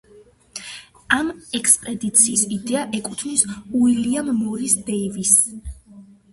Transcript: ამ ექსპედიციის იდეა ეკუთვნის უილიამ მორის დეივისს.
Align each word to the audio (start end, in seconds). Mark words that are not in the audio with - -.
ამ 1.17 1.29
ექსპედიციის 1.59 2.47
იდეა 2.57 2.87
ეკუთვნის 3.01 3.47
უილიამ 3.83 4.35
მორის 4.41 4.77
დეივისს. 4.91 5.41